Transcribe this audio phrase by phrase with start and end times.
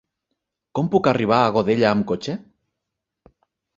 [0.79, 2.39] Com puc arribar a Godella amb cotxe?